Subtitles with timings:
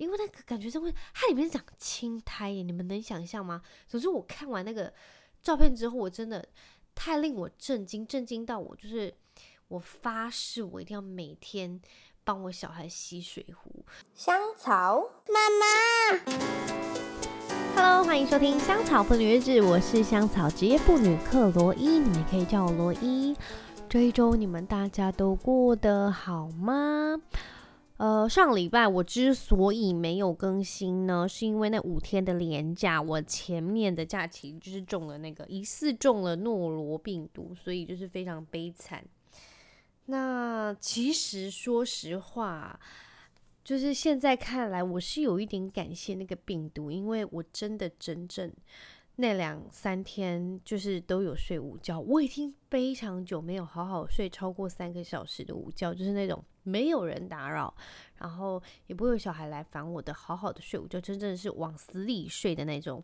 [0.00, 3.60] 因为那个感觉真会，它里面长青苔耶，你们能想象吗？
[3.86, 4.90] 总之我看完那个
[5.42, 6.42] 照片之后，我真的
[6.94, 9.12] 太令我震惊，震惊到我就是
[9.68, 11.78] 我发誓，我一定要每天
[12.24, 13.84] 帮我小孩洗水壶。
[14.14, 15.66] 香草妈妈
[17.76, 23.36] ，Hello，欢迎收听香草妇女日志，我是香草职业妇女克罗伊，你们可以叫我罗伊。
[23.86, 27.20] 这一周你们大家都过得好吗？
[28.00, 39.04] 呃，上礼拜我之所以没有更新呢，是因为那五天的连假，我前面的假期就是中了那个疑似中了诺罗病毒，所以就是非常悲惨。
[40.06, 42.80] 那其实说实话，
[43.62, 48.50] 就是现在看来，我是有一点感谢那个病毒，因为我真的真正。
[49.16, 57.74] 那两三天就是都有睡午觉，我已经非常久没有好好睡超过三个小时的午觉，就是那种没有人打扰，
[58.18, 63.02] 然后也不会有小孩来烦我的，好好的睡午觉，真正是往死里睡的那种。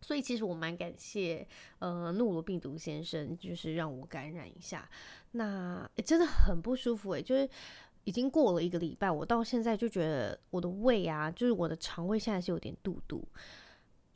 [0.00, 1.46] 所以其实我蛮感谢，
[1.78, 4.88] 呃，诺罗病毒先生，就是让我感染一下，
[5.32, 7.48] 那真的很不舒服诶，就是
[8.04, 13.22] 已经过了一个礼拜，我到现在就觉得我的胃啊，就是我的肠胃现在是有点肚肚。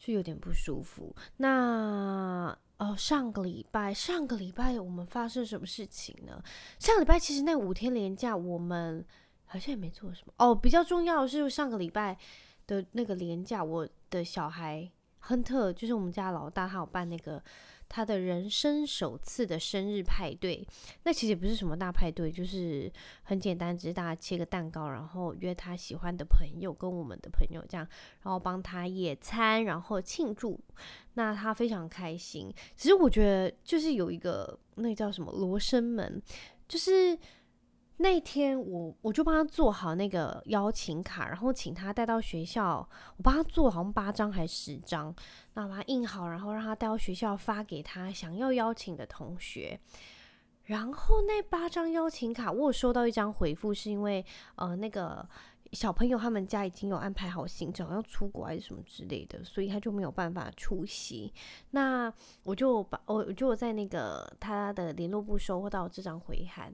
[0.03, 1.15] 就有点不舒服。
[1.37, 6.43] 那哦，上个礼拜，上个礼拜我们发生什么事情呢？
[6.79, 9.05] 上个礼拜其实那五天连假，我们
[9.45, 10.33] 好像也没做什么。
[10.39, 12.19] 哦，比较重要的是上个礼拜
[12.67, 17.41] 的那个连假，我的小孩亨特，就是我们家老大，他有办那个。
[17.91, 20.65] 他的人生首次的生日派对，
[21.03, 22.91] 那其实也不是什么大派对，就是
[23.25, 27.85] 很简单，只是大家切个蛋糕，然后约他喜欢的朋友跟我们的朋友这样，
[28.23, 30.59] 然后帮他野餐，然后庆祝。
[31.15, 32.51] 那他非常开心。
[32.77, 36.23] 其实我觉得就是有一个那叫什么罗生门，
[36.69, 37.19] 就是。
[38.03, 42.89] 那天我我就帮他做好那个邀请卡，然后请他带到学校。
[43.19, 45.15] 我帮他做好像八张还是十张，
[45.53, 49.79] 那把它印好，然后让他带到学校发给他想要邀请的同学。
[50.65, 54.25] 然后那八张邀请卡，我有收到一张回复，是因为
[54.55, 55.29] 呃那个
[55.73, 61.31] 小朋友他们家已经有安排好行程，要出国还是什么之类的，所以他就没有办法出席。
[61.73, 62.11] 那
[62.45, 66.73] 我就把我就在那个他的联络部收获到这张回函。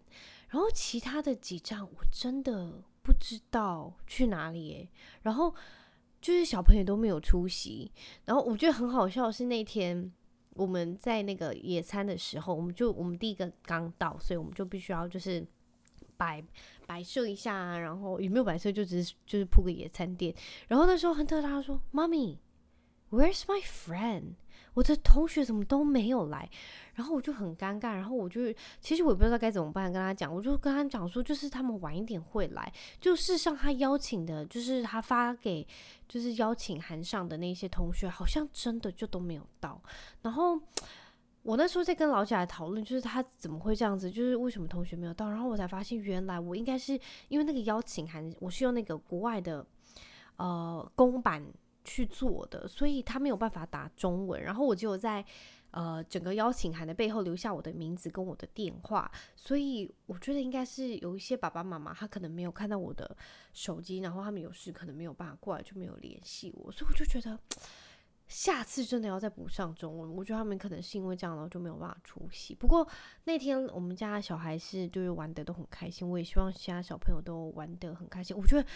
[0.48, 4.88] 然后其他的几张我真的不知道去哪里耶，
[5.22, 5.54] 然后
[6.20, 7.90] 就是小朋友都没有出席，
[8.24, 10.12] 然后我觉得很好笑的是那天
[10.54, 15.46] 我们在那个野餐的时候，我们就我们第一个刚到，所以我们就必须要就是
[16.16, 16.42] 摆
[16.86, 20.34] 摆设一下，然后有没有摆设就只是就是铺个野餐垫，
[20.68, 22.38] 然后那时候亨特他说：“妈咪
[23.10, 24.34] ，Where's my friend？”
[24.76, 26.46] 我的同学怎么都没有来，
[26.92, 32.70] 然后我就很尴尬，然后我就其实我也不知道该怎么办，跟他讲，我就跟他讲说，就是他们晚一点会来，
[33.00, 35.66] 就事实上他邀请的，就是他发给
[36.06, 39.80] 就是邀请函上的那些同学，好像真的就都没有到。
[40.20, 40.60] 然后
[41.42, 49.66] 我那时候在跟老贾讨论，就是他怎么会这样子，就是为什么同学没有到，然后我才发现原来我应该是因为那个邀请函，我是用那个国外的
[50.36, 51.42] 呃公版。
[51.86, 55.24] 去做的，所以他没有办法打中文，然后我只有在
[55.70, 63.16] 呃整个邀请函的背后留下我的名字跟我的电话，所以我觉得应该是有一些爸爸妈妈他可能没有看到我的
[63.52, 67.38] 手机，然后他们有事可能没有办法过来，就没有联系我，所以我就觉得
[68.26, 70.12] 下次真的要再补上中文。
[70.16, 72.52] 我觉得他们可能是因为这样，然后就没有办法出席。
[72.52, 72.86] 不过
[73.22, 78.36] 那天我们家的小孩是就是玩得都很开心，我也希望其他小朋友都玩得很开心。
[78.36, 78.66] 我觉得。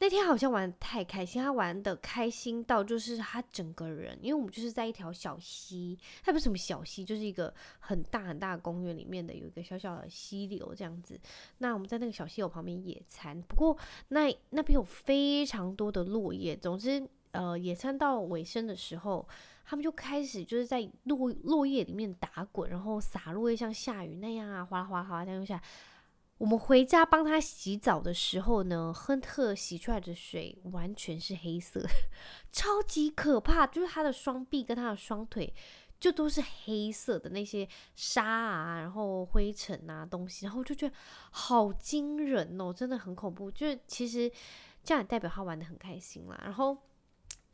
[0.00, 11.18] 那天好像玩得太开心，他玩得开心到就是他整个人，因为我们就是在一条小溪，它不是什么小溪，就是一个很大很大的公园里面的有一个小小的溪流这样子。
[11.58, 13.78] 那我们在那个小溪流旁边野餐，不过
[14.08, 16.56] 那那边有非常多的落叶。
[16.56, 19.26] 总之，呃，野餐到尾声的时候，
[19.64, 25.62] 他们就开始就是在落落叶里面打滚，然后洒落叶像下雨那样啊，哗啦哗啦哗啦这样下。
[26.38, 31.80] 我们回家帮他洗澡的时候呢，亨特洗出来的水完全是黑色，
[32.52, 33.66] 超级可怕。
[33.66, 35.54] 就是他的双臂跟他的双腿
[36.00, 40.94] 就都是黑色的那些沙啊，然后灰尘啊东西，然后就觉得
[41.30, 43.50] 好惊人哦，真的很恐怖。
[43.50, 44.30] 就是其实
[44.82, 46.40] 这样也代表他玩得很开心啦。
[46.42, 46.76] 然后。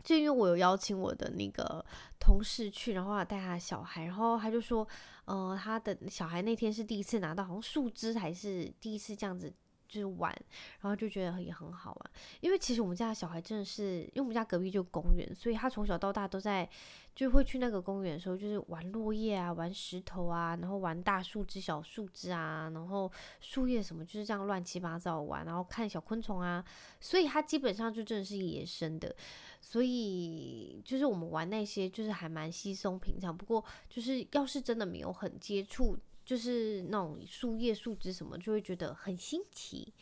[0.03, 1.85] 就因为我有邀请我的那个
[2.19, 4.87] 同事去，然后带他的小孩，然后他就说，
[5.25, 9.53] 呃，他的小孩那天是第一次拿到好像树枝，还是第一次这样子
[9.91, 10.33] 就是玩，
[10.81, 12.11] 然后就觉得也很好玩。
[12.41, 16.69] 因为其实我们家的小孩真的是，因为我们家隔壁就公园，所以他从小到大都在，
[17.15, 23.11] 就会去那个公园的时候，就是玩落叶啊，玩石头啊，然后玩大树枝、小树枝啊，然后
[23.41, 26.65] 树叶什么，就是这样乱七八糟玩，然后看小昆虫啊，
[27.01, 29.15] 所以他基本上就真的是野生的。
[29.63, 33.37] 所以就是我们玩那些，就是还蛮稀松平常。
[33.37, 35.99] 不过就是要是真的没有很接触。
[36.31, 39.93] 就是那种树叶、树枝什么，就会觉得很新奇。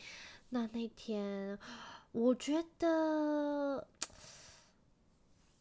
[0.49, 1.57] 那那天，
[2.11, 3.87] 我觉得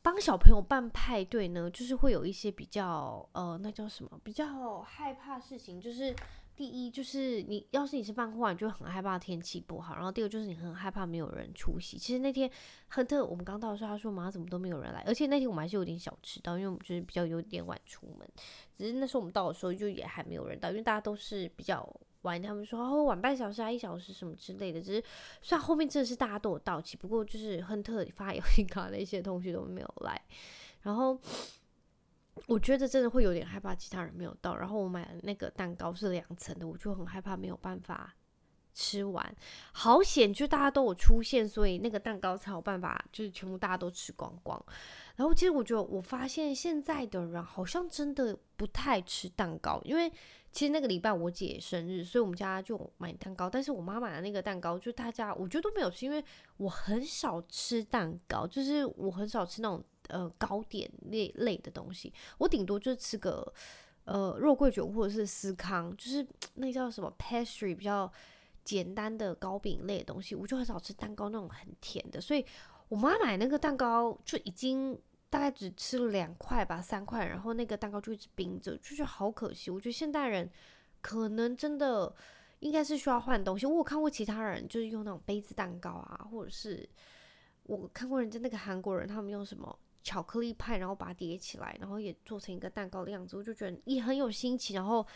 [0.02, 4.20] 帮小朋友办派对呢，就是会有一些比较呃，那叫什么？
[4.22, 6.14] 比较害怕事情，就是。
[6.58, 9.94] 第一就是你，要是你是办户，你就很害怕天气不好。
[9.94, 11.96] 然后第二就是你很害怕没有人出席。
[11.96, 12.50] 其实那天
[12.88, 18.28] 亨特我们刚到的时候，他说：“妈，怎么都没有人来？”而且那天我们还是有点小迟到，因为我们就是比较有点晚出门。
[18.76, 21.88] 只是那时候我们到的时候就也还没有人到，因为大家都是比较
[22.22, 22.42] 晚。
[22.42, 24.82] 他们说哦，晚半小时啊，一小时什么之类的。
[24.82, 25.04] 只是
[25.40, 30.20] 虽然后面真的是大家都有到齐，不过就是亨特发邀请 卡那些同学都没有来。
[30.82, 31.16] 然后。
[32.46, 34.56] 我觉得真的会有点害怕，其他人没有到。
[34.56, 38.14] 然后我买了那个蛋糕是两层的，我就很害怕没有办法
[38.74, 39.36] 吃完。
[39.72, 44.62] 好险，就大家都有出现，所以那个蛋糕才有办法，就是全部大家都吃光光。
[45.16, 50.10] 然后其实我觉得，我发现现在的人好像真的不太吃蛋糕，因为
[50.52, 53.50] 其实那个礼拜我姐生日，所以我们家就买蛋糕。
[53.50, 56.24] 但是我妈买的那个蛋糕，就大家我觉得都没有吃，因为
[56.56, 59.84] 我很少吃蛋糕，就是我很少吃那种。
[60.08, 63.52] 呃，糕点类类的东西，我顶多就吃个
[64.04, 68.10] 呃肉桂卷或者是司康，就是那叫什么 pastry 比较
[68.64, 72.18] 简单的糕饼类的东西，我就很少吃蛋糕那种很甜的。
[72.20, 72.42] 所以
[72.88, 79.70] 我妈买那个蛋糕就已经大概只吃了两块吧，三块，然后那个蛋糕就一直冰着，就觉得好可惜。
[79.70, 80.50] 我觉得现代人
[81.02, 82.14] 可能真的
[82.60, 83.66] 应该是需要换东西。
[83.66, 86.88] 我有看过其他人就是用那种杯子蛋糕啊，或者是
[87.64, 89.78] 我看过人家那个韩国人他们用什么。
[90.02, 95.06] 巧克力派，然后把它叠起来，然后也做成一个蛋糕的样子，我就觉得也很有新奇，然后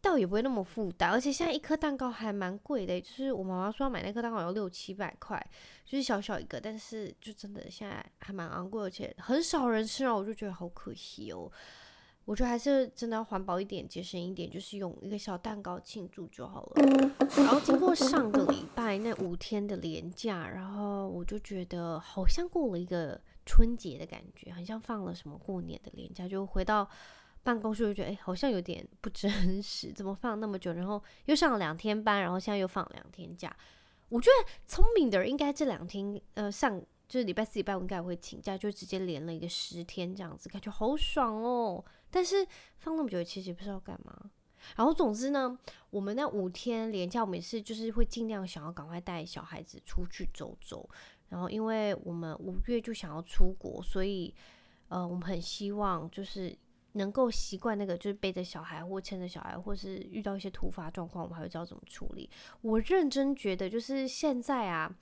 [0.00, 5.44] 倒也不会那么负担，而且现在一颗蛋糕还蛮贵的，就是我妈妈说要买那颗蛋糕要六七百块，
[5.84, 11.50] 就是小小一个，但是就真的现在还蛮昂贵，而且很少人吃，然后我就觉得好可惜哦。
[12.26, 17.14] 我觉得还是真的要环保一点，节省一点，就是用一个小蛋糕庆祝就好了。
[17.36, 23.20] 然后经过上个礼拜那五天的连假，然后我就觉得好像过了一个。
[23.50, 26.88] 春节的感觉，很像放了什么过年的连假，就回到
[27.42, 30.72] 办公室就觉得，哎，好像有点不真实， 怎么放那么久？
[30.72, 33.54] 然后又上了两天班，然后现在又放两天假。
[34.08, 41.84] 我觉得聪明的人应该这两天，呃，上就是礼拜四、礼拜五应该会请假，就直接连了一个十天这样子，感觉好爽哦。
[42.08, 42.46] 但是
[42.78, 44.30] 放那么久，其实不知道干嘛。
[44.76, 45.58] 然后总之呢，
[45.88, 50.88] 我们那五天连假，我们也是就是会尽量想要赶快带小孩子出去走走。
[51.30, 54.34] 然后，因为我们五月就想要出国，所以，
[54.88, 56.52] 呃，我们很希望就是
[56.94, 62.28] 能够习惯那个，就是背着小孩或牵着小孩，或是遇到一些突发状况，我们还会知道怎么处理。
[62.62, 64.92] 我认真觉得，就是现在啊，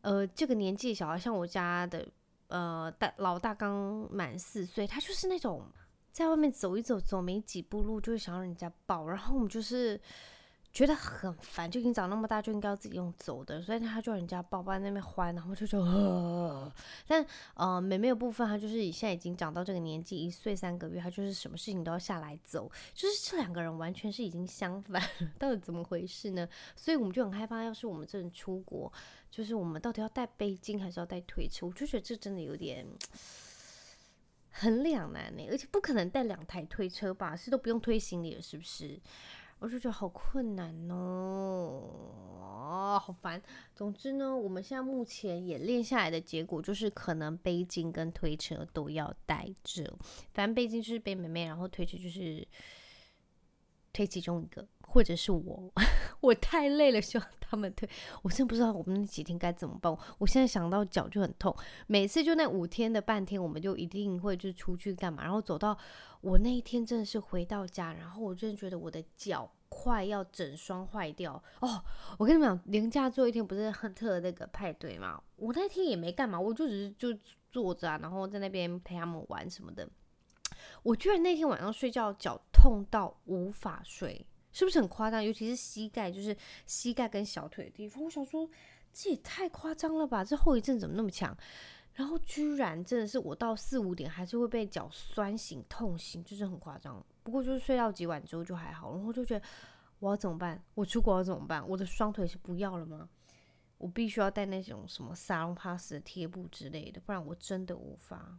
[0.00, 2.08] 呃，这个年纪小孩，像我家的，
[2.48, 5.64] 呃，大老大刚满四岁，他就是那种
[6.10, 10.00] 在外面走一走，走没几步路就会想要人家抱，然后我们就是。
[10.72, 16.72] 觉得很烦，就已经长那么大，就应该要自己用走的，所以他就人家抱抱在那边欢，然后就说，
[17.06, 17.24] 但
[17.54, 25.02] 呃，妹妹的部分，她就是现在已经长到这个年纪，一岁三个月，她就是什么事情都要下来走，就是这两个人完全是已经相反，
[25.38, 26.48] 到底怎么回事呢？
[26.74, 28.90] 所以我们就很害怕，要是我们真的出国，
[29.30, 31.66] 就是我们到底要带背巾还是要带推车？
[31.66, 32.86] 我就觉得这真的有点
[34.50, 37.36] 很两难呢，而且不可能带两台推车吧？
[37.36, 38.98] 是都不用推行李了，是不是？
[39.62, 43.40] 我就觉得好困难哦，好烦。
[43.76, 49.84] 总之呢，我们现在目前演练下来的结果就是，可能背巾跟推车都要带着。
[50.34, 52.44] 反正背巾就是背妹妹，然后推车就是
[53.92, 55.72] 推其中一个，或者是我。
[56.20, 57.88] 我太累了，希望他们推。
[58.22, 59.92] 我真的不知道我们那几天该怎么办。
[60.18, 61.54] 我现在想到脚就很痛。
[61.88, 65.76] 每次就那五天的半天，我们就一定会就出去干嘛，然后走到。
[66.20, 71.82] 我那一天真的是回到家，然后我真的觉得我的脚快要整双坏掉哦！
[72.16, 75.20] 我跟你们讲，年假最后一天不是亨特那个派对嘛？
[75.34, 77.08] 我那天也没干嘛，我就只是就
[77.50, 79.88] 坐着啊，然后在那边陪他们玩什么的。
[80.84, 85.22] 我居然那天晚上睡觉脚痛到无法睡，是不是很夸张？
[85.22, 88.02] 尤其是膝盖，就是膝盖跟小腿的地方。
[88.04, 88.48] 我想说，
[88.92, 90.22] 这也太夸张了吧？
[90.24, 91.36] 这后遗症怎么那么强？
[91.94, 97.04] 然后居然真的是我到四五点还是会被脚酸醒痛醒，就是很夸张。
[97.22, 99.44] 不过就是睡到几晚之后就还好，然后就觉得
[99.98, 100.62] 我要怎么办？
[100.74, 101.66] 我出国要怎么办？
[101.68, 103.08] 我的双腿是不要了吗？
[103.78, 108.38] 我必须要带那种什么沙龙 pass 的贴布之类的，不然我真的无法，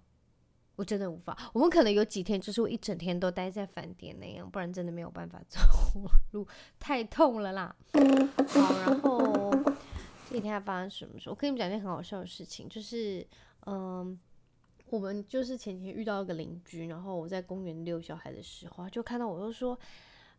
[0.76, 1.38] 我真的无法。
[1.54, 5.60] 我们可能有几天就是我一整天都待在饭店那样，不然真的没有办法走
[6.32, 6.48] 路，
[6.80, 7.76] 太痛了啦。
[8.48, 9.52] 好，然后
[10.30, 11.30] 这几天发生什么事？
[11.30, 13.26] 我跟你们讲件很好笑的事情，就是
[13.66, 14.20] 嗯。
[14.90, 19.74] 我们就是前几天遇到一个邻居，然后我在公园遛小孩的时候，就看到我就说：“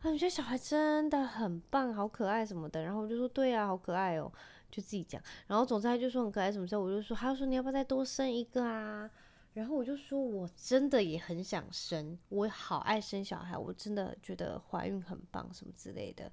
[0.01, 4.31] 啊，你觉得小孩真的很棒，好可爱什么的。”然后我就说：“对啊，好可爱哦。”
[4.71, 5.21] 就自己讲。
[5.49, 9.11] 然后总之他就说很可爱什么时候，我就说：“他就说你要不要再多生一个啊？”
[9.55, 16.31] 然后我就说：“我真的也很想生，我好爱生小孩，我真的觉得怀孕很棒什么之类的。”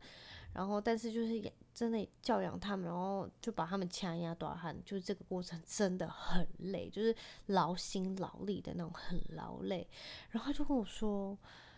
[0.53, 1.41] 然后，但是就是
[1.73, 9.87] 真的教养他们，然后就把他们掐压大汉，就是这个过程 真的很累，就是劳心劳力的那种，很劳累。
[10.31, 11.37] 然后他就跟我说，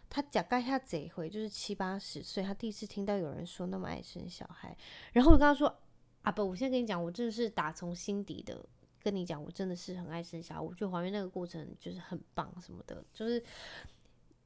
[0.10, 4.76] 他讲盖下这一回就是七八十岁，他第一次听到有人说那么爱生小孩。
[5.12, 5.78] 然后我跟他说，
[6.24, 8.66] 啊不，我现在跟你讲，我真的是打从心底的
[9.04, 13.44] 跟你讲，我真的是很爱生小孩，我觉得怀孕那个过程就是很棒什么的，就是。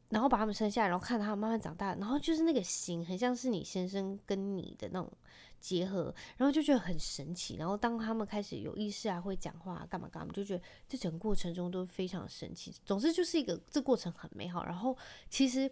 [0.09, 5.11] 然后把他们生下来，然后看他们慢慢长大，然后就是那个心，很像是你先生跟你的那种
[5.59, 7.57] 结合，然后就觉得很神奇。
[7.57, 12.73] 然后当他们开始有意识啊，会讲话，干嘛干嘛，就觉得这整个过程中都非常神奇。
[12.85, 14.63] 总之就是一个这过程很美好。
[14.63, 14.97] 然后
[15.29, 15.69] 其实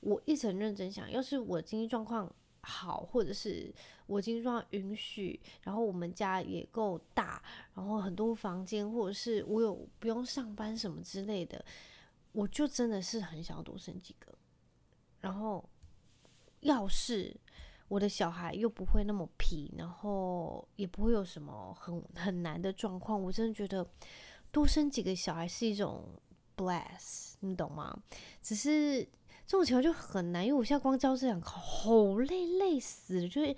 [0.00, 2.28] 我一直很认真想，要是我经济状况
[2.62, 3.72] 好，或者是
[4.06, 7.42] 我经济状允许，然后我们家也够大，
[7.74, 11.64] 然后很多房间，或者是我有不用上班什么之类的。
[12.32, 14.30] 我就真的是很想要多生几个，
[15.20, 15.66] 然后
[16.60, 17.34] 要是
[17.88, 23.88] 我的小孩又不会那么皮，然后也不会有什么很很难的状况，我真的觉得
[24.52, 26.04] 多生几个小孩是一种
[26.54, 27.98] bless，你懂吗？
[28.42, 29.02] 只是
[29.46, 33.56] 这种情况就很难，因为我现在光教这两个好累，累死了，就是。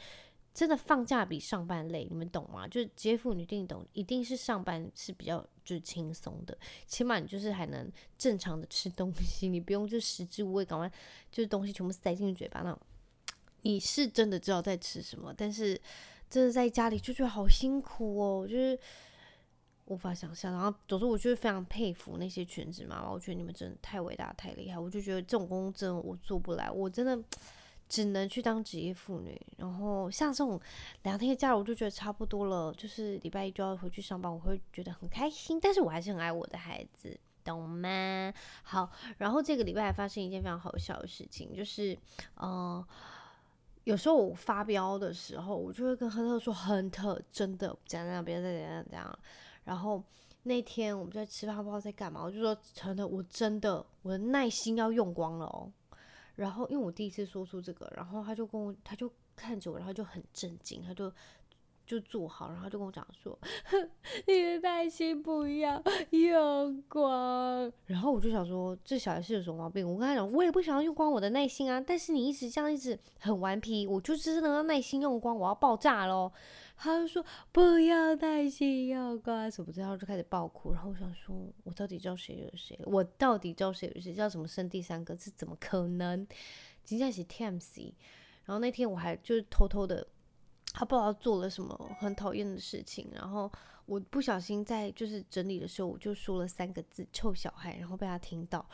[0.58, 2.66] 真的放假比上班累，你们懂吗？
[2.66, 7.88] 就是职业妇女一定懂，一定是上班是比较就是轻松的，起码你就是还能
[8.18, 10.90] 正常的吃东西，你不用就食之无味，赶快
[11.30, 12.80] 就是东西全部塞进嘴巴那种。
[13.62, 15.80] 你是真的知道在吃什么，但是
[16.28, 18.76] 真的在家里就觉得好辛苦哦，就是
[19.84, 20.52] 无法想象。
[20.52, 27.16] 然后总之，我就是非常佩服那些全职妈妈，我觉得你们真的太伟大太厉害，我就觉得这种工作真的我做不来，我真的。
[27.88, 30.61] 只能去当职业妇女，然后像这种
[31.04, 32.73] 两天的假，我就觉得差不多了。
[32.75, 35.59] 就是礼拜一就要回去上班，我会觉得很开心。
[35.59, 38.33] 但是我还是很爱我的孩子，懂吗？
[38.62, 41.99] 好，然后这个礼拜还发生一件非常好笑的事情，就是，
[42.37, 42.85] 嗯、
[43.85, 49.18] 有时候我发飙的时候，我就会跟亨特说：“亨特，真的怎样怎样，别再怎样怎样。”
[49.64, 50.04] 然后
[50.42, 55.73] 那天我们在吃饭，不知道在干嘛，我就说：“亨特，我真的我的耐心要用光了哦。”
[56.38, 61.12] 然后，因为我第一次说出这个，然后他就跟我，他就看着我，然后就很震惊，他就
[61.85, 63.37] 就坐好，然后就跟我讲说
[64.28, 69.85] ：“你的耐心不要用光。”然后我就想说，这小孩是有什么毛病？
[69.85, 76.30] 我跟他讲，我也不想要用光我的耐心啊，但是你一直这样一直很顽皮，我就是真的要耐心用光，我要爆炸喽。
[76.78, 82.78] 他就说不要耐心要乖什么之后就开始爆哭，然后我想说，我到底招谁惹谁？
[82.85, 84.14] 我到底招谁惹谁？
[84.14, 85.16] 叫什么生第三个？
[85.16, 86.25] 这怎么可能？
[86.85, 87.92] 今天是 TMC，
[88.44, 90.06] 然后那天我还就是偷偷的，
[90.73, 93.50] 他不知道做了什么很讨厌的事情，然后
[93.85, 98.64] 我不小心在就是整理的时候，我就说了三个字“臭小孩”，然后被他听到，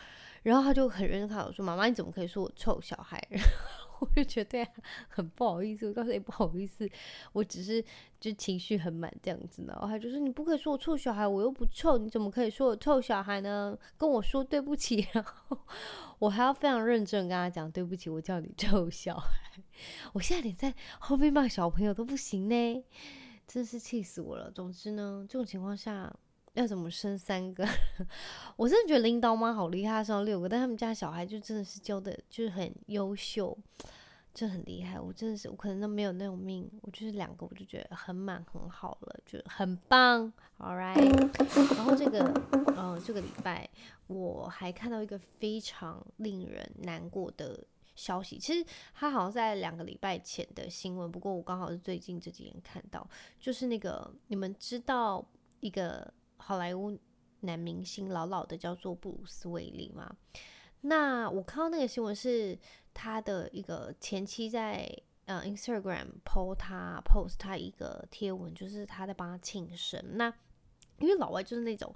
[0.42, 3.20] 然后他就很认真看我说：“妈妈，你怎么可以说我臭小孩？”
[4.00, 4.66] 我就觉得
[5.08, 6.88] 很不好意思，我告诉你不好意思，
[7.32, 7.82] 我只是
[8.20, 9.72] 就情绪很满这样子呢。
[9.72, 13.76] 然后他就说，你不可以说我臭小孩，我又不臭，你怎么可以说我臭小孩呢？
[13.96, 15.58] 跟我说对不起， 然后
[16.18, 19.28] 我还要非常认真跟他讲对不起，我叫你臭小孩。
[20.12, 22.84] 我现在连在后面骂小朋友都不行呢，
[23.46, 24.50] 真是气死我了。
[24.50, 26.14] 总之呢，这种情况下。
[26.54, 27.66] 要怎么生三个？
[28.56, 33.58] 我真的觉得领导妈好厉害，生六个，但他们家小孩就真的是教的，就是很优秀，
[34.32, 35.00] 就很厉害。
[35.00, 40.32] 我真的是，我可能都没有那种命，我就是两个，我就觉得很满很好了，就很棒。
[40.58, 42.20] All right，然后这个，
[42.52, 43.68] 嗯、呃，这个礼拜
[44.06, 48.38] 我还看到一个非常令人难过的消息。
[48.38, 53.04] 其实他好像在两个礼拜前的新闻，不过我刚好是最近这几天看到，
[53.40, 55.26] 就是那个你们知道
[55.58, 56.14] 一个。
[56.46, 56.98] 好莱坞
[57.40, 60.14] 男明星老老的叫做布鲁斯威利嘛？
[60.82, 62.58] 那我看到那个新闻是
[62.92, 64.86] 他的一个前妻在
[65.24, 69.98] 呃 Instagram post 他 post 他一个贴文，就是他在帮他庆生。
[70.18, 70.30] 那
[70.98, 71.94] 因为老外就是那种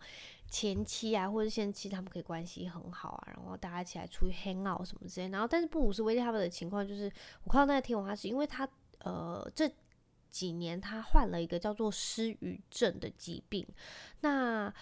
[0.49, 5.29] 前妻啊或者前妻，他们可以关系很好啊，然后大家一起来出去 hang out 什么之类。
[5.29, 7.13] 然后但是布鲁斯威利他们的情况就是，
[7.45, 8.67] 我看到那个天王，他是因为他
[9.01, 9.71] 呃这
[10.31, 13.67] 几年他患了一个叫做失语症的疾病，
[14.21, 14.73] 那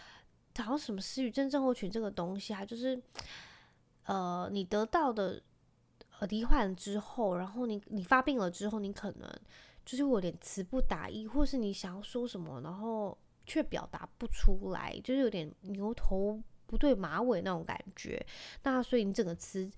[0.58, 3.00] 好像什么失语症症候群这个东西啊，就是
[4.04, 5.42] 呃你得到的。
[6.18, 9.30] 呃，罹患之后，然后你你发病了之后，你可能
[9.84, 18.24] 就是有点词不达意，或是你想要说什么，然后却表达不出来，就是有点牛头不对马尾那种感觉。
[18.62, 19.70] 那所以你整个词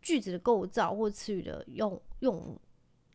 [0.00, 2.58] 句子的构造或词语的用用，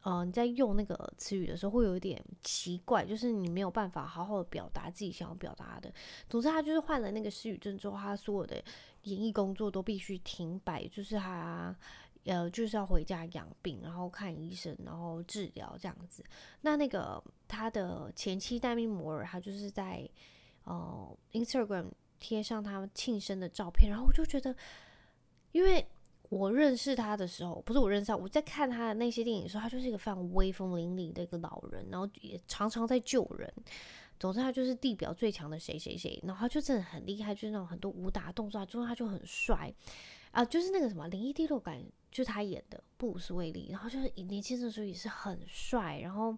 [0.02, 5.94] 呃，你在用那个词语的时候会有一点奇怪，就是你没有办法好好的表达自己想要表达的。
[6.30, 8.64] 总之，他就是患了那个失语症之后，他所有的
[9.04, 11.76] 演艺工作都必须停摆，就是他。
[12.26, 16.22] 呃，就是要回家养病，然后看医生，然后治疗这样子。
[16.60, 20.06] 那那个他的前妻黛咪摩尔，他就是在
[20.66, 21.90] 呃 Instagram
[22.20, 24.54] 贴上他庆生的照片，然后我就觉得，
[25.54, 25.88] 因为
[26.30, 33.52] 我认识他的时候，不是我认识他，我在看他的那些电影的时候，他就是一个非常威风凛凛的一个老人，然后也常常在救人。
[34.20, 39.74] 总之，他就是地表最强的谁谁谁，然后他就真的很厉害，就是那种很多武打动作，之后他就很帅
[40.32, 41.84] 啊，就是那个什么灵异第六感。
[42.10, 46.36] 就是他演的布鲁斯威利，然后就是年轻的时候也是很帅，然后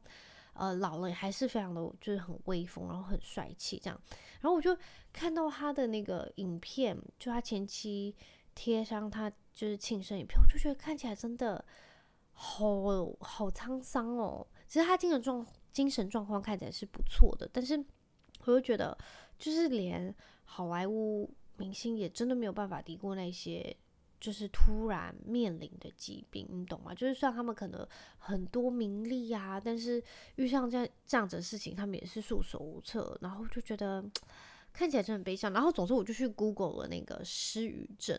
[0.54, 4.02] 呃老了还是非常的就是很威风，然后很帅气这样。
[4.42, 4.76] 然后我就
[5.14, 8.14] 看到他的那个影片，就他前妻
[8.56, 11.66] 贴上他就是庆生影片，我就觉得看起来真的
[12.32, 12.66] 好
[13.20, 14.48] 好沧桑哦。
[14.70, 17.78] 其实他精神状精神状况看起来是不错的，但是
[18.46, 18.98] 我就觉得
[19.38, 23.76] 就是连好莱坞明星也真的没有办法敌过那些。
[24.22, 26.94] 就是突然面临的疾病，你懂吗？
[26.94, 27.88] 就是虽然他们可能
[28.18, 30.02] 很多名利啊，但是
[30.36, 34.04] 遇上这样这样子的事情，他们也是束手无策，然后就觉得。
[34.72, 38.18] 看起来就很悲伤，然后总之我就去 Google 了那个失语症，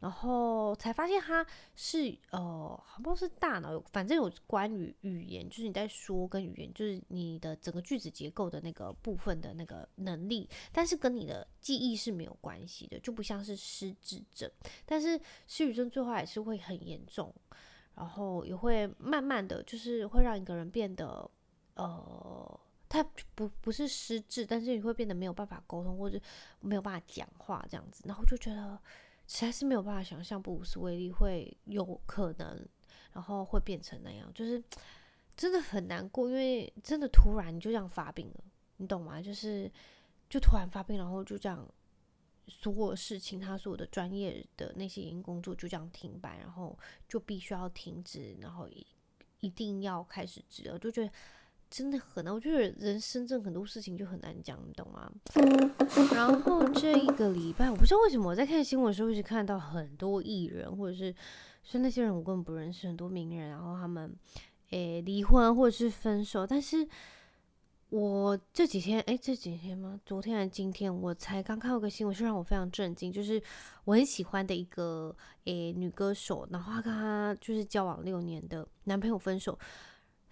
[0.00, 14.50] 然后才发现它是呃，好像是大脑有，反正有关于语言，就是你在说跟语言，就是你的整个句子结构的那个部分的那个能力，但是跟你的记忆是没有关系的，就不像是失智症，
[14.84, 17.34] 但是失语症最后还是会很严重，
[17.94, 21.30] 然后也会慢慢的就是会让一个人变得
[21.76, 22.60] 呃。
[22.92, 23.02] 他
[23.34, 26.20] 不不是失智，但是你会变得没有办法沟通，或者
[26.60, 28.78] 没有办法讲话这样子，然后就觉得
[29.26, 32.68] 实在是没有办法想象布鲁斯威利会有可能，
[33.14, 34.62] 然后会变成那样，就是
[35.34, 38.44] 真的很难过，因为真的突然就这样发病了，
[38.76, 39.22] 你懂吗？
[39.22, 39.72] 就是
[40.28, 41.66] 就突然发病，然后就这样
[42.48, 46.78] 所有事情，他所有的专业的那些营工作就这样停摆，然后
[47.08, 48.86] 就必须要停止，然后一
[49.40, 51.10] 一定要开始治疗，就觉得。
[51.74, 55.10] 真的很难，我觉得人生这很多事情就很难讲，你懂吗？
[56.14, 61.14] 然后这一个礼拜，我不知道为什么我在看新闻的时候一直看到很多艺人，或者是
[61.62, 64.14] 说那些人我根本不认识，很多名人，然后他们
[64.68, 66.46] 诶离婚或者是分手。
[66.46, 66.86] 但是
[67.88, 69.98] 我这几天，诶这几天吗？
[70.04, 73.42] 昨天还是今天，我才刚看到个新闻，是让我非常震惊，就是
[73.84, 79.58] 我很喜欢的一个诶女歌手，然后她跟她就是交往六年的男朋友分手。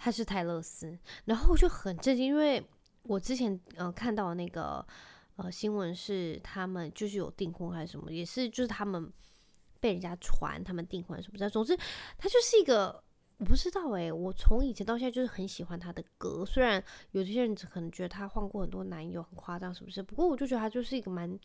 [0.02, 2.66] 他是泰勒斯，然后我就很震惊，因为
[3.02, 4.82] 我之前呃看到那个
[5.36, 9.12] 呃新闻是他们就是有订婚还是什么，也是就是他们
[9.78, 11.50] 被人家传他们订婚什么的。
[11.50, 11.76] 总之，
[12.16, 13.04] 他就是一个
[13.36, 20.02] 我不知道诶、我从以前到现在就是很喜欢他的歌，虽然有些人可能觉得他换过很多男友很夸张，是不是？
[20.02, 21.38] 不过我就觉得他就是一个蛮。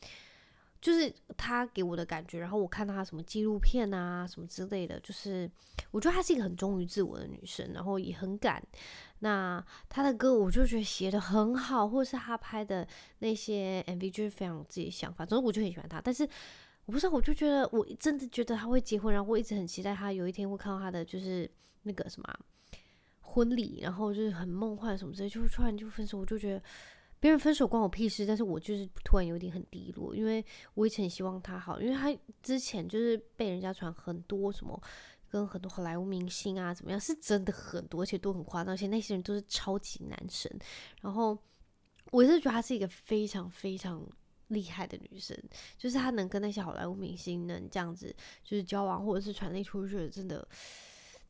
[0.86, 5.50] 就是他给我的感觉，然后我看到他什么纪录片啊，什么之类的，就是
[5.89, 8.63] 我觉得她是一个很忠于自我的女生，然后也很敢。
[9.17, 15.26] 那她的歌，我就觉得写的很好，或者是她拍的那些 MV，就是非常有自己想法。
[15.26, 16.00] 总之，我就很喜欢她。
[16.00, 16.21] 但是
[16.86, 21.50] 我不知道，我就觉得我真的觉得他会结婚，然后我一直很期待他有一天会看到他的就是
[21.82, 22.32] 那个什么
[23.21, 26.62] 婚礼，然后就是很梦幻什么之类，就突然就分手，我就觉得。
[27.25, 34.79] 别人分手关我屁事，但是我就是突然有点很低落，因为我以前很希望他好，因为他之前就是被人家传很多什么
[35.27, 40.55] 跟很多好莱坞明星啊怎么样，是真的很多，而且都很夸张，而且那些人都是超级男神。
[41.01, 41.35] 然后
[42.11, 44.07] 我是觉得她是一个非常非常
[44.49, 45.35] 厉害的女生，
[45.79, 50.47] 就是她能跟那些好莱坞明星能这样子就是交往，或者是传递出去，真的，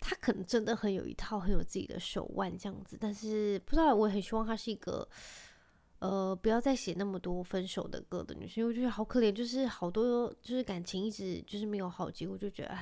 [0.01, 2.97] 她可能真的很有一套，很有自己的手腕这样子。
[2.99, 5.07] 但是不知道，我很希望她是一个。
[5.99, 12.77] 呃，不要再写那么多分手的歌的女生，因为我觉得好可怜，就是好多就是感情一直就是没有好结果，就觉得，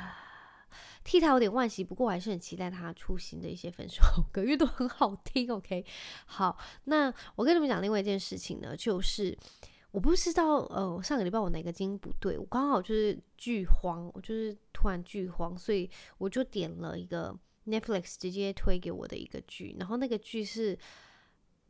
[1.03, 1.83] 替他有点惋惜。
[1.83, 5.49] 不过我还是很期待他出新的一些分手歌，因为都很好听。
[5.51, 5.85] OK，
[6.25, 9.37] 好，那我跟你们讲另外一件事情呢，就是
[9.91, 20.77] 我不知道，呃，上个礼拜我哪个经不对，我刚好就是剧荒，我就是突然剧荒，所以我就点了一个 Netflix 直接推给我的一个剧，然后那个剧是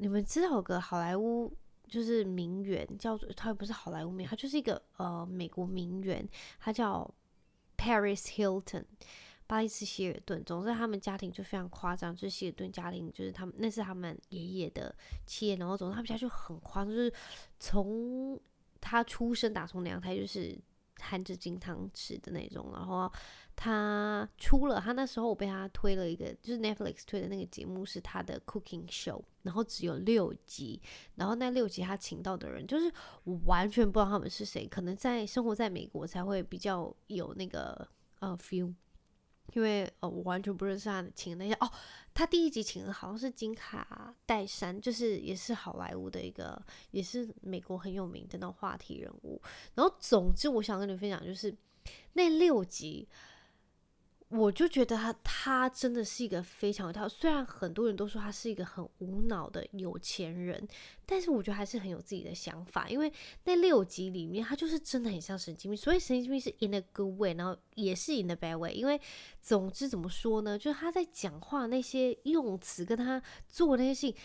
[0.03, 1.49] 你们知道有个好莱坞
[1.87, 6.27] 就是名媛，叫做他不是好莱坞名，她就是一个呃美国名媛，
[6.59, 7.09] 她叫
[7.77, 8.83] Paris Hilton。
[9.47, 14.93] 巴黎斯希尔顿，总之他们家庭就非常夸张，就是希尔顿家庭，就是他们那是他们爷爷的
[15.25, 17.13] 企业，然后总之他们家就很夸张，就是
[17.61, 18.37] 从
[18.81, 20.57] 他出生打从娘胎就是
[20.99, 23.09] 含着金汤匙的那种，然后
[23.55, 30.81] 他出了他那时候我被他推了一个，就是 Netflix 推的那个节目是他的 Cooking Show，然后只有六集，
[31.15, 32.91] 然后那六集他请到的人就是
[33.23, 37.87] 我完全不知道他们是谁，可能在生活在美国才会比较有那个
[38.19, 38.73] 呃 feel。
[39.53, 41.69] 因为呃，我完全不认识他请的那些哦，
[42.13, 46.59] 他第一集请的好像是金卡戴珊，就是也是好莱坞的一个，
[46.91, 49.39] 也是美国很有名的那种话题人物。
[49.75, 51.55] 然后总之，我想跟你分享就是
[52.13, 53.07] 那六集。
[54.35, 60.67] 我就觉得他他真的是一个非常有他，虽然很多人都说他是一个很无脑的有钱人，
[61.05, 62.89] 但是我觉得还是很有自己的想法。
[62.89, 68.73] 因为那六集里面，他就是真的很像神经病，所以神经病是 in a good way，然后也是 in a bad way。
[68.73, 68.99] 因为
[69.39, 74.15] 总之怎么说呢，就是他在讲话那些用词，跟他做那些事情。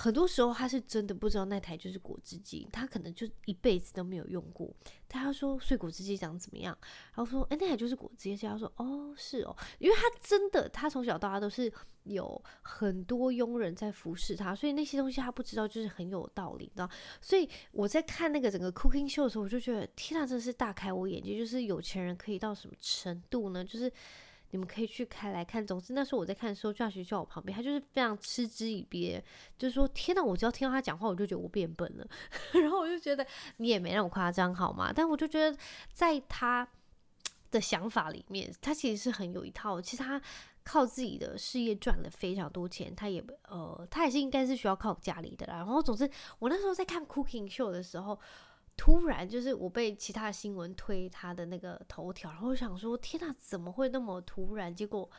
[0.00, 4.72] 很多时候他是真的不知道那台就是果汁机，他可能就一辈子都没有用过。
[5.08, 6.78] 他说：“所以果汁机长怎么样？”
[7.12, 11.72] 然后说：“哎，那台就是果汁机。”他说：“哦，是哦，因为他真的，他从小到大都是
[12.04, 16.88] 有很多佣人在服侍他，所以那些东西他不知道，就是很有道理，知道？
[17.20, 23.64] 所以我在看那个整个 cooking show 的时候，我就觉得天啊，真的是大开我眼界，就是有钱人可以到什么程度呢？
[23.64, 23.92] 就是。
[24.50, 25.66] 你们可以去开来看。
[25.66, 29.20] 总之那时候我在看的时候，就在学校我旁边，他就是非常嗤之以鼻，
[29.58, 30.22] 就说：“天哪！
[30.22, 32.06] 我只要听到他讲话，我就觉得我变笨了。
[32.60, 33.26] ”然后我就觉得
[33.58, 34.92] 你也没那么夸张好吗？
[34.94, 35.56] 但我就觉得
[35.92, 36.66] 在他
[37.50, 39.80] 的想法里面，他其实是很有一套。
[39.80, 40.20] 其实他
[40.64, 45.56] 靠自己的事业赚了非常多钱，他也呃，他也是应该是需要靠家里的啦。
[45.56, 48.18] 然后总之，我那时候在看 Cooking Show 的时候。
[48.78, 54.72] 突然就是我被其他新闻推他的那个头条，然后我想说天哪，怎么会那么突然？
[54.72, 55.10] 结果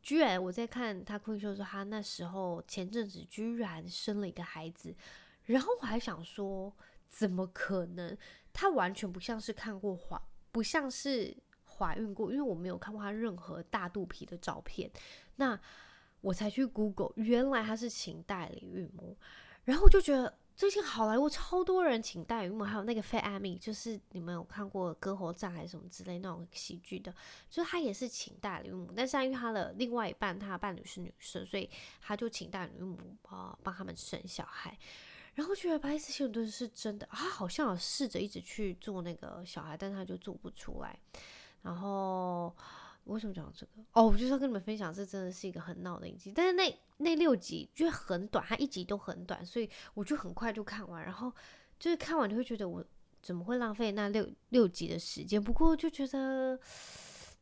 [0.00, 4.94] 居然我在看他 Cooking Show 说他那时候前阵子居然生了一个孩子，
[5.42, 6.72] 然后我还想说
[7.08, 8.16] 怎么可能？
[8.52, 10.16] 他完全不像是看过怀，
[10.52, 14.88] 不像是怀孕过，因为我没有看过他任何大肚皮的照片。
[15.34, 15.60] 那
[16.20, 19.16] 我才去 Google，原来他是请代理孕母，
[19.64, 20.32] 然后我就觉得。
[20.60, 27.10] 最近好莱坞超多人请代理孕母，还有那个 Fat Amy，就是你们有看过《歌喉战》还是什么之类那种喜剧的，
[27.48, 31.70] 就是他也是请代理孕母，但是因为他的另外一半他的伴侣是女生，所以
[32.02, 34.76] 他就请代理孕母啊帮他们生小孩。
[35.32, 40.94] 然后觉得巴里斯希顿是真的，他好像有试着一直去做那个小孩，但他就做不出来。
[41.62, 42.54] 然后。
[43.10, 43.72] 为什么讲这个？
[43.92, 46.32] 哦，我就是要跟你们分享，这真的是一个很闹的一集。
[46.34, 51.04] 但是那那六集就很短，它一集都很短，所以我就很快就看完。
[51.04, 51.32] 然后
[51.78, 52.84] 就是看完你会觉得我
[53.22, 55.42] 怎么会浪费那六六集的时间？
[55.42, 56.58] 不过就觉得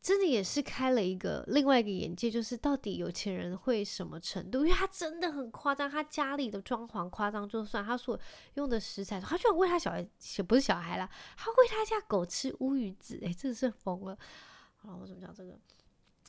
[0.01, 4.61] 真的也是开了一个另外一个眼界，就是到底有钱人会什么程度？
[4.61, 8.19] 因为他真的很夸张，他家里的装潢夸张就算，他所
[8.55, 10.09] 用的食材，他居然喂他小孩，
[10.47, 14.17] 不是小孩啦，他喂他家狗吃乌鱼子，哎，真的是疯了。
[14.79, 15.59] 好，我怎么讲这个？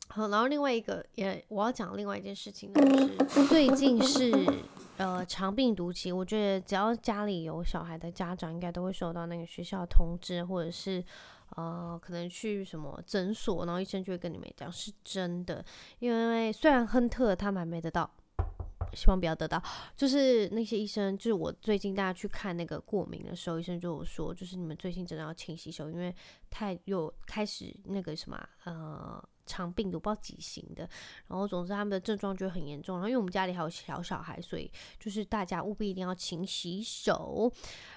[0.10, 4.34] 好，然后另外一个也我要讲另外一件事情呢，就是最近是
[4.98, 11.04] 呃长病毒期，我觉得只要家里有小孩的家长，应该都会收到那个学校通知，或者是
[11.56, 15.64] 呃可能去什么诊所，然后医生就会跟你们讲是真的，
[16.00, 18.10] 因为虽然亨特他们还没得到。
[18.94, 19.62] 希望不要得到，
[19.96, 26.16] 就是那些医生，就是我最近大家去看那个过敏的时候，医生就有说，就是你们最近真的要勤洗手，因为
[26.50, 29.24] 太又开始那个什么呃。
[29.50, 30.88] 肠病毒不知道几型的，
[31.26, 32.98] 然后总之他们的症状就很严重。
[32.98, 37.52] 然后因为我们家里还有小小孩，所以就是大家务必一定要勤洗手。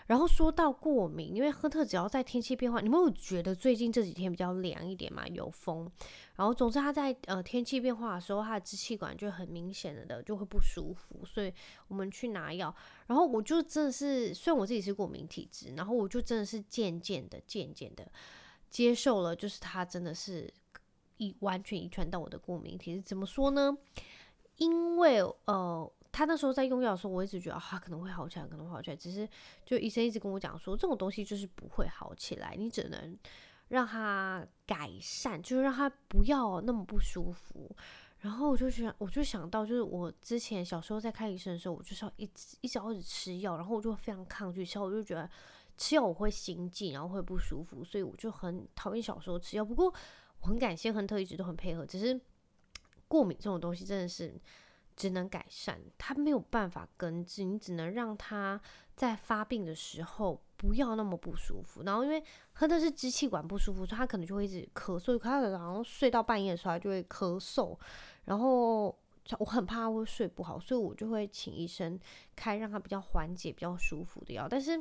[0.07, 5.29] 然后说到过敏，因为亨特只要在天气变化，你们有觉得最近这几天比较凉一点嘛？
[5.29, 5.93] 有风，
[6.37, 11.53] 然后总之他在呃天气变化的时候，他的支气管就很明显的的就会不舒服，所以
[11.89, 12.75] 我们去拿药。
[13.09, 18.11] 然后我就真的是，虽然我自己是过敏体质，然后我就真的是渐渐的、渐渐的
[18.73, 20.53] 接受了，就是他真的是。
[21.19, 23.77] 遗完全遗传到我的过敏体质，怎么说呢？
[24.57, 28.97] 因为呃，他那时候在用药的时候，我一直觉得啊，他可能会好起来，可能会好起来。
[28.97, 29.29] 只是
[29.65, 33.17] 就医生一直跟我讲说，这种东西就是不会好起来，你只能
[33.69, 37.71] 让他改善，就是让他不要那么不舒服。
[38.19, 45.31] 然后我就觉得，我就想到，就是我之前小时候在看医生的时候，我就是要一直一直要一直吃药，然后我就非常抗拒吃，我就觉得
[45.83, 49.65] 吃药我会心悸，然后会不舒服，所以我就很讨厌小时候吃药。
[49.65, 49.93] 不过
[50.41, 52.21] 我很感谢亨特一直都很配合，只是
[53.09, 54.41] 过敏这种东西真的是
[54.95, 58.61] 只能改善，它没有办法根治，你只能让它
[58.95, 61.83] 在发病的时候不要那么不舒服。
[61.83, 67.77] 然后因为亨特是支气管不舒服，所以他可能就会一直咳嗽，他可能好像睡到半夜的时候他就会咳嗽，
[68.27, 68.97] 然后。
[69.39, 71.97] 我很怕他会睡不好，所以我就会请医生
[72.35, 74.49] 开让他比较缓解、比较舒服的药。
[74.49, 74.77] 但是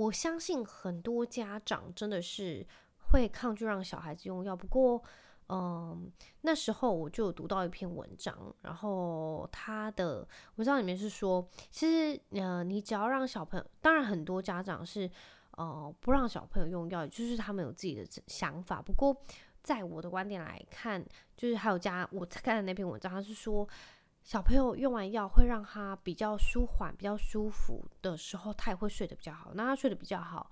[0.00, 2.66] 我相信很多家长真的是
[3.10, 4.56] 会抗拒让小孩子用药。
[4.56, 5.02] 不过，
[5.50, 6.10] 嗯，
[6.40, 15.10] 那时候我就读到一篇文章，然后他的文章里面是说，其实，呃，你只要让小朋友，当然很多家长是，
[15.58, 18.80] 呃，不让小朋友用药，就是他们有自己的想法。
[18.80, 19.14] 不过，
[19.62, 21.04] 在我的观点来看，
[21.36, 23.68] 就是还有家我看的那篇文章，他是说
[24.22, 29.52] 小朋友用完药会让他比较舒缓、比较舒服的时候，他也会睡得比较好。
[29.54, 30.50] 那他睡得比较好，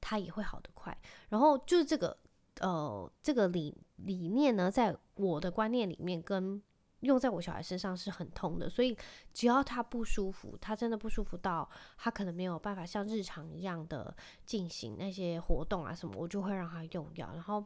[0.00, 0.96] 他也会好得快。
[1.28, 2.16] 然后就是这个
[2.60, 6.62] 呃这个理理念呢，在我的观念里面跟
[7.00, 8.68] 用在我小孩身上是很通的。
[8.68, 8.96] 所以
[9.34, 17.30] 只要他不舒服，他真的不舒服到他可能没有办法像日常一样的进行那些活动啊什么，我就会让他用药。
[17.34, 17.64] 然后。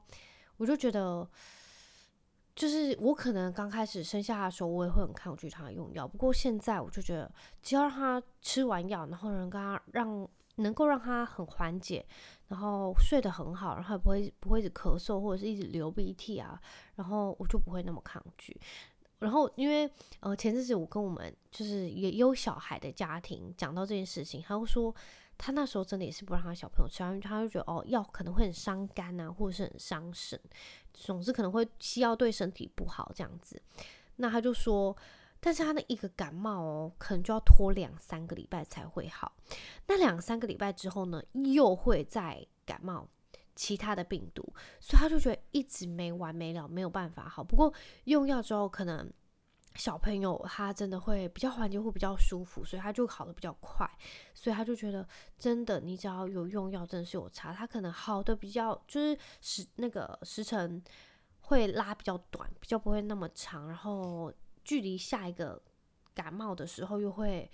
[0.59, 1.29] 我就觉得，
[2.55, 6.07] 就是我可能刚开始生下的时候，我也会很抗拒他用药。
[6.07, 12.05] 不过现在，我就觉得，只要让他吃完药，然后能跟他让能够让他很缓解，
[12.49, 16.61] 然后睡得很好，然后也不会不会一直咳嗽或者是一直流鼻涕啊，
[16.97, 18.61] 然后我就不会那么抗拒。
[19.21, 24.95] 然后因为呃前阵子我跟我们就是也有小孩的家庭讲到这件事情，他就说。
[25.45, 30.41] 他那时候真的也是不让他小朋友吃，因为他就觉得哦，药可能会很伤肝啊，或者是很伤肾，
[30.95, 33.61] 总之可能会西药对身体不好这样子。
[34.19, 34.97] 那他就说，
[35.41, 39.33] 但是他那一个感冒哦，可能就要拖两三个礼拜才会好。
[39.89, 43.09] 那两三个礼拜之后呢，又会再感冒
[43.57, 44.45] 其他的病毒，
[44.79, 47.43] 所以他就觉得一直没完没了，没有办法好。
[47.43, 47.75] 不过
[48.05, 49.13] 用药之后可能。
[49.75, 53.89] 小朋友他真的会比较缓解，会比较舒服，所以他就好得比较快，
[54.35, 55.07] 所以他就觉得
[55.39, 57.53] 真的，你只要有用药，真的是有差。
[57.53, 60.83] 他可能好的比较就是时那个时程
[61.41, 64.33] 会拉比较短，比较不会那么长，然后
[64.63, 65.61] 距离下一个
[66.15, 67.51] 感冒的时候又会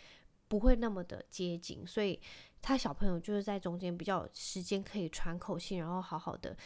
[0.49, 2.21] 不会那么的接近，所以
[2.61, 6.57] 他小朋友就是在中间比较时间可以喘口气，然后好好的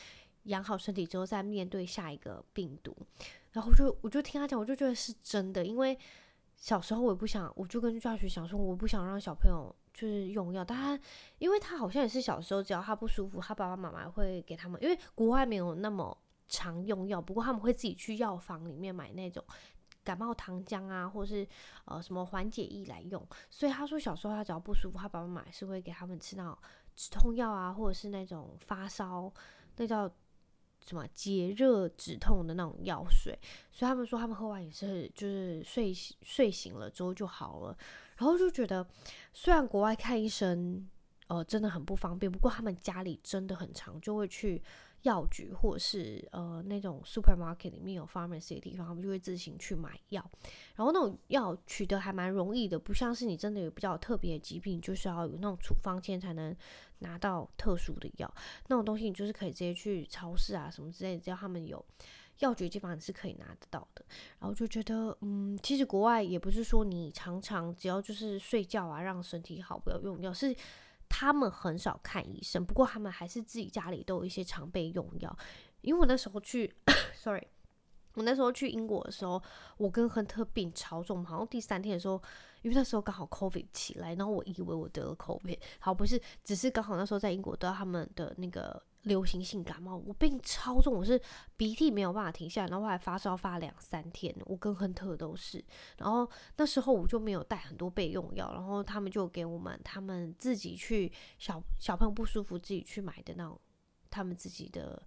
[0.44, 2.96] 养好身体之后再面对下一个病毒。
[3.52, 5.98] 然后就我就听他讲，我就觉得是真的，因为
[6.56, 11.00] 小时候我也不想，我就跟教学想说，我不想让小朋友就是用药，但他
[11.38, 16.16] 因为他好像也是小时候，只要他不舒服，他爸爸妈妈会给他们，因为国外没有那么
[16.48, 19.44] 常用药，不过他们会自己去药房里面买那种
[20.02, 21.46] 感冒糖浆啊，或是
[21.84, 26.56] 呃什么缓解液来用，所以他说小时候他只要不舒服，他爸爸妈妈是会给他们吃那种
[26.94, 29.30] 止痛药啊，或者是那种发烧
[29.76, 30.10] 那叫。
[30.84, 33.38] 什么解热止痛的那种药水，
[33.70, 37.76] 所以他们说他们喝完也是，就是睡睡醒了之后就好了。
[38.16, 38.86] 然后就觉得，
[39.32, 40.88] 虽然国外看医生，
[41.28, 44.62] 呃，真的很不方便，不过他们家里真的很常，就会去。
[45.02, 50.30] 药局或者是呃那种 supermarket 里面有 pharmacy 的地方，他们就会自行去买药。
[50.76, 56.54] 然后那种药取得还蛮容易的，不像是你真的有比较特别的疾病，就是要有那种处方签才能
[57.00, 58.34] 拿到特殊的药。
[58.68, 61.84] 那种东西你就是可以直接去超市啊什么之类的，只要他们有
[62.38, 64.04] 药局的地方你是可以拿得到的。
[64.38, 70.54] 然后就觉得嗯，其实国外也不是说你常常只要就是睡觉啊，让身体好不要用药是。
[71.14, 75.36] 他们很少看医生，不过他们还是自己家里都有一些常备用药。
[75.82, 76.74] 因为我那时候去，
[77.14, 77.46] sorry，
[78.14, 79.40] 我那时候去英国的时候，
[79.76, 82.14] 我跟亨特病超重，好像第三天的时候，
[82.62, 88.82] 因为那时候刚好 COVID 起来，然后我以为我得了 COVID，好不是，只是刚好那时候在英国得到他们的那个。
[89.02, 91.20] 流行性感冒，我病超重，我是
[91.56, 95.64] 鼻涕没有办法停下来，然后还发烧发两三天，我跟亨特都是。
[95.98, 103.60] 然后那时候我就没有带很多备用药，然后他们就给我们他们自己去小小朋友不舒服自己去买的那种，
[104.08, 105.02] 他们自己的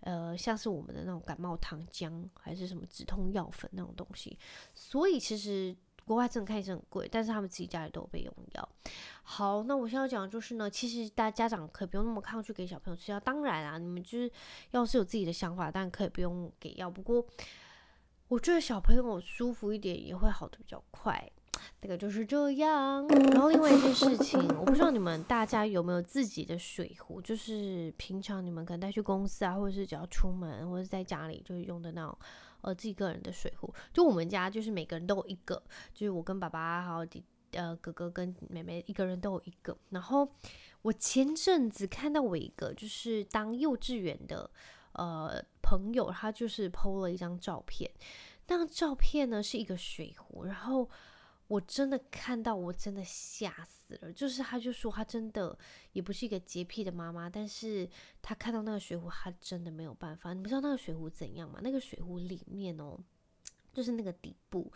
[0.00, 4.38] 呃像是我们的那种感冒糖浆还是什么止痛药粉那种东西，
[4.74, 5.76] 所以其实。
[6.08, 8.68] 国外真的看医生很贵，但是他们自己家里都有备用药。
[9.22, 13.20] 好，那我现在要讲的就是呢，其实大家长可以不用那么抗拒给小朋友吃药。
[13.20, 14.30] 当然啊，你们就是
[14.70, 16.90] 要是有自己的想法，但可以不用给药。
[16.90, 17.24] 不过
[18.28, 21.30] 我觉得小朋友舒服一点也会好的比较快。
[21.80, 23.06] 那个就是这样。
[23.08, 32.16] 然后另外一件事情，我不知道你们大家有没有自己的水壶，就是平常你们可能带去公司啊，或者是只要出门或者在家里就是用的那种。
[32.60, 35.62] 呃，自己个人的水壶，就我们家就是每个人都有一个，
[35.94, 39.76] 就是我跟爸爸还有弟呃哥哥跟妹妹一个人都有一个。
[39.90, 40.28] 然后
[40.82, 44.50] 我前阵子看到我一个就是当幼稚园的
[44.92, 47.90] 呃朋友，他就是 PO 了一张照片，
[48.48, 50.88] 那张照片呢是一个水壶，然后
[51.48, 55.58] 我真的看到我真的吓死了，就是他就说他真的
[55.92, 57.88] 也不是一个洁癖的妈妈，但是
[58.22, 60.32] 他看到那个水壶，他真的没有办法。
[60.32, 61.58] 你们知道那个水壶怎样吗？
[61.62, 62.96] 那个水壶里面哦，
[63.72, 64.72] 就是那个底部，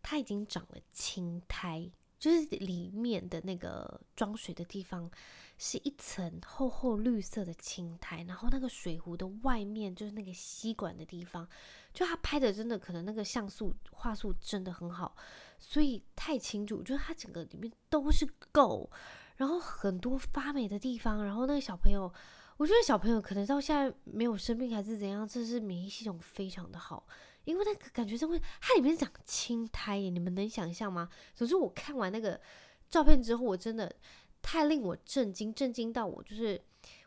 [0.00, 1.90] 它已经长了青苔。
[2.18, 5.10] 就是里面的那个装水的地方
[5.56, 11.48] 是一层厚厚绿色的青苔，然后那个水壶的外面就是那个吸管的地方，
[11.94, 15.16] 就他拍的真的可能那个像素画素真的很好，
[15.60, 18.88] 所以太清楚，就是它整个里面都是垢，
[19.36, 22.12] 然后很多发霉的地方，然后那个小朋友，
[22.56, 27.06] 我觉得小朋友可能到现在没有生病还是怎样，这是免疫系统非常的好。
[27.44, 31.08] 因为那个感觉真会，它里面长青苔，你们能想象吗？
[31.34, 32.40] 总之我看完那个
[32.88, 33.94] 照片之后，我真的
[34.42, 36.60] 太令我震惊，震惊到我就是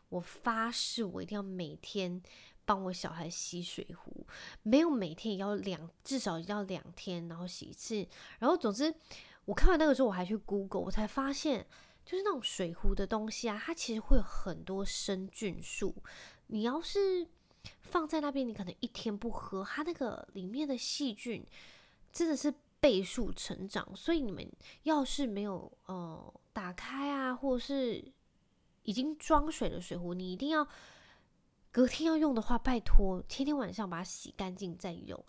[0.08, 2.20] 我发誓，我一定要每天
[2.64, 4.26] 帮我小孩洗水壶，
[4.62, 8.06] 没有每天也要两，至少要两天，然后洗一次。
[8.38, 8.94] 然后总之
[9.44, 11.66] 我看完那个时候，我还去 Google，我才发现
[12.04, 15.94] 就是那种水壶的东西啊，它其实会有很多生菌素，
[16.46, 17.28] 你要是。
[17.80, 21.46] 放在那边，你可能一天不喝，它那个里面的细菌
[22.12, 23.88] 真的是倍数成长。
[23.96, 24.46] 所以你们
[24.82, 28.04] 要是没有呃打开啊，或者是
[28.82, 30.66] 已经装水的水壶，你一定要
[31.74, 35.20] 隔天要用的话，拜托天天晚上把它洗干净再用。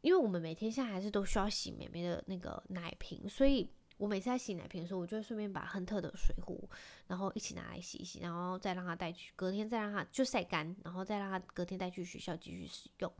[0.00, 3.68] 因为我们每天现在还是都需要洗妹妹的那个奶瓶，所以。
[3.98, 6.66] 我每次在洗奶瓶的时候，我就会顺便把亨特的水壶，
[7.06, 13.12] 然后一起拿来洗一洗，然后再让它带去，隔天再让它就晒干，然后再让它隔天带去学校继续使用。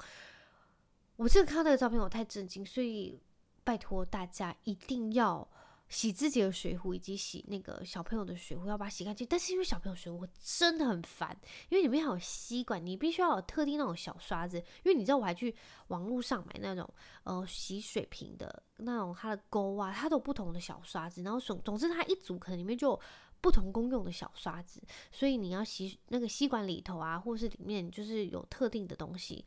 [1.17, 3.21] 我这个看到那个照片，我太震惊，所以
[3.63, 5.47] 拜托大家一定要。
[5.91, 9.27] 洗自己的水壶以及洗那个小朋友的水壶，要把它洗干净。
[9.29, 11.37] 但是因为小朋友水壶真的很烦，
[11.69, 14.57] 因为里面还有吸管，你必须要有特定那种小刷子。
[14.57, 15.55] 因为你知道，我还去
[15.89, 16.89] 网络上买那种
[17.25, 21.23] 呃洗水瓶的那种它的钩啊，它都有不同的小刷子。
[21.23, 23.01] 然后总总之，它一组可能里面就有
[23.41, 29.45] 不同功用的小刷子，所以你要洗那个吸管里头啊，或是里面就是有特定的东西。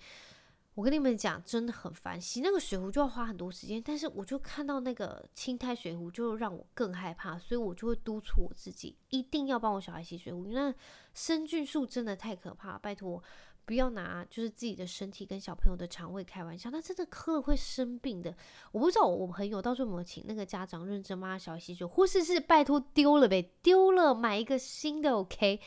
[0.76, 3.82] 我跟你们讲，真的很烦，洗那个水壶就要花很多时间。
[3.86, 10.48] 但是我就看到那个青苔水壶，就让我更害怕，所以我就会督促我自己，一定要帮我小孩洗水壶。
[10.48, 10.74] 因为那
[11.14, 13.22] 生菌素真的太可怕，拜托
[13.66, 18.36] 不要拿就是自己的身体跟小朋友的肠胃开玩笑，那真的喝了会生病的。
[18.72, 25.62] 我不知道我朋友到时候有没有请那个家长认真帮他小孩洗水，或是是拜托丢了呗，丢了买一个新的，OK，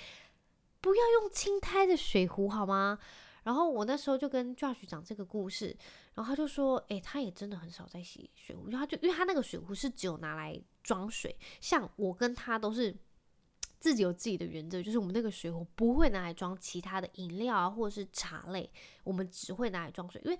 [0.81, 2.99] 不要用青苔的水壶好吗？
[3.46, 5.76] 然后我那时候就跟 Josh 讲这个故事，
[6.14, 12.92] 然后他就说：“诶，他也真的很少在洗水壶，因为他就因为他那个水壶是只有拿来装水，像我跟他都是
[13.78, 18.68] 自己有自己的原则，就是我们那个水壶不会拿来装其他的饮料啊，或者是茶类，
[19.04, 20.38] 我们只会拿来装水，因为。”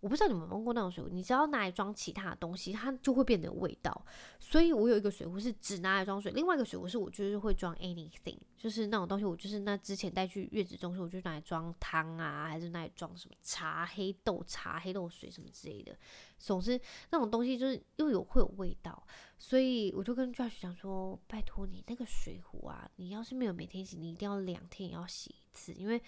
[0.00, 4.04] 我不知道你们有没有用过那种水壶，你只要拿来装其他的东西，它就会变得有味道。
[4.38, 15.96] 所以我有一个水壶是只拿来装水，另外一个水壶是我就是会装 anything，就是那种东西，我就是那之前带去月子中心，我就拿来装汤啊，还是拿来装什么茶、黑豆茶、黑豆水什么之类的。
[16.38, 16.80] 总之
[17.10, 19.04] 那种东西就是又有会有味道，
[19.36, 26.00] 所以我就跟 Josh 讲说，拜托你那个水壶啊，你要是没有每天洗，你一定要两天也要洗一次，因为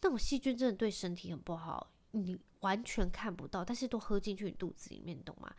[0.00, 1.91] 那种细菌真的对身体很不好。
[2.12, 5.52] 你完全看不到，但是都喝进去你肚子里面，懂吗？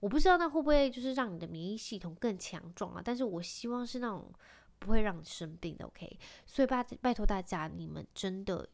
[0.00, 3.00] 我不知道那会不会就是让你的免疫系统更强壮啊？
[3.02, 4.30] 但是我希望是那种
[4.78, 6.18] 不会让你生病的，OK？
[6.44, 8.68] 所以拜拜托大家，你们真的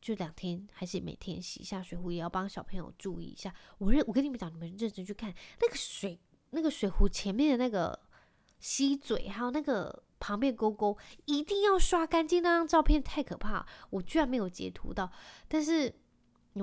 [0.00, 3.54] 就两天还是每天洗一下水壶，也要帮小朋友注意一下。
[3.76, 6.18] 我认我跟你们讲，你们认真去看那个水，
[6.50, 8.00] 那个水壶前面的那个
[8.58, 12.42] 吸嘴，还有那个旁边勾勾，一定要刷干净。
[12.42, 15.12] 那张照片太可怕，我居然没有截图到，
[15.48, 15.94] 但是。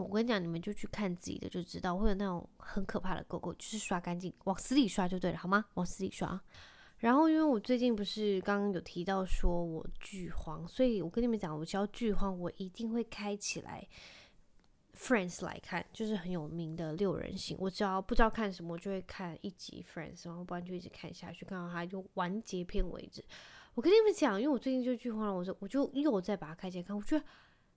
[0.02, 5.66] 我跟你讲，你们就去看自己的就知道，会有那种很可怕的狗狗，就是刷干净，往死里刷就对了，好吗？
[5.76, 6.42] 往死里刷。
[6.98, 13.86] 然后，因为我最近不是刚刚有提到说我剧荒，所以我跟你们讲，我只要剧荒，我一定会开起来
[14.98, 17.58] Friends 来看，就是很有名的六人行。
[17.60, 23.24] 我只要不知道看什么，我就会看一集 Friends，然后不然就一直看下去，看到它就完结篇为止。
[23.74, 27.26] 我跟你们讲，因为我最近就剧荒了，我就我就又再把它开起来看，我觉得。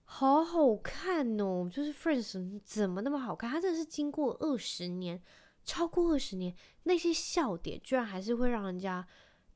[0.09, 3.49] 好好看哦，就是 Friends 怎么那么好看？
[3.49, 5.21] 它真的是经过二十年，
[5.65, 9.05] 超过二十年，那些笑点居然还是会让人家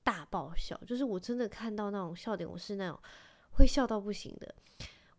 [0.03, 0.78] 大爆笑。
[0.86, 2.99] 就是我真的看到那种笑点，我是那种
[3.51, 4.53] 会笑到不行的。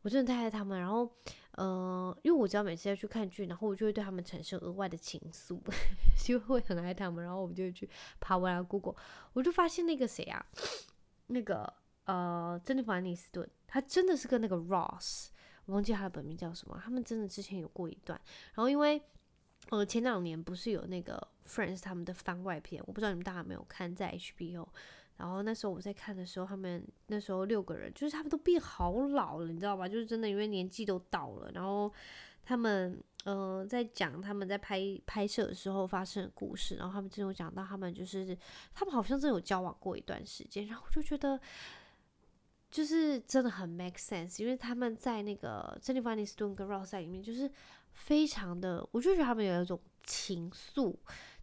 [0.02, 0.78] 我真的太爱他们。
[0.78, 1.10] 然后，
[1.52, 5.58] 呃，因为我只要每次要去看剧，然后我就会对他们产生额外的情愫，
[6.22, 7.24] 就会很爱他们。
[7.24, 7.88] 然后我们就去
[8.20, 8.96] 爬文啊，Google，
[9.32, 10.44] 我就发现那个谁啊，
[11.28, 11.72] 那个
[12.04, 15.28] 呃，珍妮弗·安妮斯顿，他真的是跟那个 Ross，
[15.64, 18.20] 我忘记他的本名叫什么，他们真的之前有过一段。
[18.54, 19.02] 然后因为
[19.70, 24.68] 呃前两年不是有那个 Friends 他们的番外篇，我不知道你们大家有没有看在 HBO。
[25.16, 29.88] 然后那时候我在看的时候，他们那时候六个人就是他们都变好老了，你知道吧？
[29.88, 31.92] 就是真的因为年纪都到了，然后
[32.44, 38.36] 他们呃在讲他们在拍拍摄的时候发生的故事，然后他们真有讲到他们就是
[38.74, 41.38] 他们好像真有交往过一段时间，然后我就觉得
[42.72, 47.48] 就是真的很 make sense，因为他们在那个珍妮弗·安妮斯顿跟 Ross 里面就是
[47.92, 50.96] 非常的，我就觉得他们有一种情愫。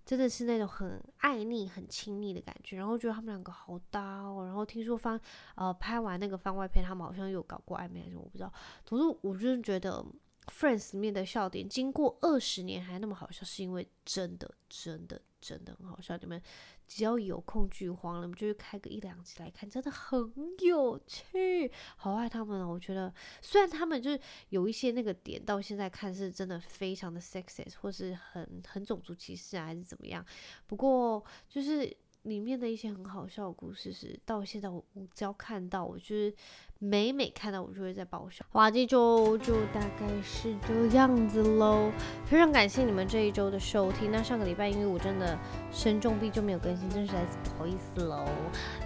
[0.05, 4.43] 真的是那种很爱腻、很亲密的感觉，然后觉得他们两个好搭哦。
[4.43, 5.17] 然后听说方
[5.53, 8.51] 呃拍完那个番外篇，他们好像又搞过暧昧还是，我不知道。
[8.83, 10.03] 总之，我就是觉得。
[10.49, 16.17] Friends 面的笑点，经过二十年还那么好笑，是因为真的、真的、真的很好笑。
[16.17, 16.41] 你们
[16.87, 21.71] 只要有空剧荒了，你们就去开个一两集来看，真的很有趣。
[21.97, 22.67] 好爱他们哦！
[22.73, 24.19] 我觉得虽然他们就是
[24.49, 30.25] 有一些那个点，到现在看是真的非常的 sexist，或是很很种族歧视啊，还是怎么样。
[30.67, 31.95] 不过就是。
[32.23, 36.33] 里面的一些很好笑的故事是到现在我我只要看到，我就是
[36.77, 38.45] 每每看到我就会在爆笑。
[38.51, 40.55] 哇，这周就大概是
[40.89, 41.91] 这样子喽，
[42.25, 44.11] 非常感谢你们这一周的收听。
[44.11, 45.37] 那上个礼拜因为我真的
[45.71, 48.25] 生重病就没有更新，真是实在是不好意思喽。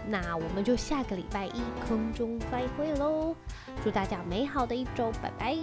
[0.07, 3.35] 那我们就下个礼拜一空中再会喽，
[3.83, 5.57] 祝大家美好的一周，拜拜。